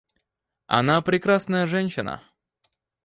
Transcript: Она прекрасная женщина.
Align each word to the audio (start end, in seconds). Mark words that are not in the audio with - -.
Она 0.65 0.99
прекрасная 1.03 1.67
женщина. 1.67 2.23